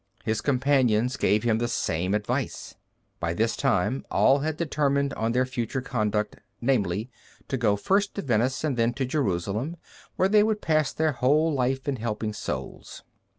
His 0.25 0.41
companions 0.41 1.15
gave 1.15 1.43
him 1.43 1.59
the 1.59 1.67
same 1.67 2.15
advice. 2.15 2.73
By 3.19 3.35
this 3.35 3.55
time 3.55 4.03
all 4.09 4.39
had 4.39 4.57
determined 4.57 5.13
on 5.13 5.31
their 5.31 5.45
future 5.45 5.79
conduct, 5.79 6.37
namely, 6.59 7.11
to 7.49 7.55
go 7.55 7.75
first 7.75 8.15
to 8.15 8.23
Venice, 8.23 8.63
and 8.63 8.77
then 8.77 8.93
to 8.93 9.05
Jerusalem, 9.05 9.77
where 10.15 10.27
they 10.27 10.41
would 10.41 10.59
pass 10.59 10.91
their 10.91 11.11
whole 11.11 11.53
life 11.53 11.87
in 11.87 11.97
helping 11.97 12.33
souls. 12.33 13.03